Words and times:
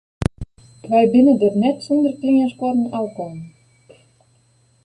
Wy 0.89 1.03
binne 1.11 1.33
der 1.41 1.53
net 1.63 1.77
sûnder 1.85 2.13
kleanskuorren 2.19 2.91
ôfkaam. 2.99 3.35